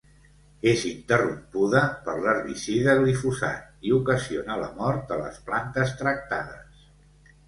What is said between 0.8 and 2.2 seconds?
interrompuda per